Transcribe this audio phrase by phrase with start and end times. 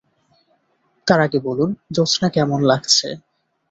[1.07, 3.07] তার আগে বলুন, জোছনা কেমন লাগছে।